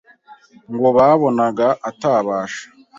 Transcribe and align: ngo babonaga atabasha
ngo 0.73 0.87
babonaga 0.97 1.67
atabasha 1.89 2.63